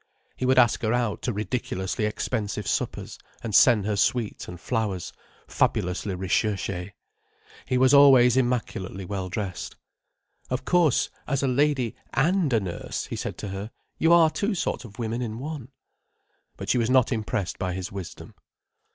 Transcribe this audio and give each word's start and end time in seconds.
He 0.35 0.47
would 0.47 0.57
ask 0.57 0.81
her 0.81 0.93
out 0.93 1.21
to 1.21 1.31
ridiculously 1.31 2.05
expensive 2.05 2.65
suppers, 2.67 3.19
and 3.43 3.53
send 3.53 3.85
her 3.85 3.95
sweets 3.95 4.47
and 4.47 4.59
flowers, 4.59 5.13
fabulously 5.47 6.15
recherché. 6.15 6.93
He 7.67 7.77
was 7.77 7.93
always 7.93 8.35
immaculately 8.35 9.05
well 9.05 9.29
dressed. 9.29 9.75
"Of 10.49 10.65
course, 10.65 11.11
as 11.27 11.43
a 11.43 11.47
lady 11.47 11.93
and 12.15 12.51
a 12.51 12.59
nurse," 12.59 13.05
he 13.05 13.15
said 13.15 13.37
to 13.37 13.49
her, 13.49 13.69
"you 13.99 14.11
are 14.11 14.31
two 14.31 14.55
sorts 14.55 14.85
of 14.85 14.97
women 14.97 15.21
in 15.21 15.37
one." 15.37 15.67
But 16.57 16.69
she 16.69 16.79
was 16.79 16.89
not 16.89 17.11
impressed 17.11 17.59
by 17.59 17.73
his 17.73 17.91
wisdom. 17.91 18.33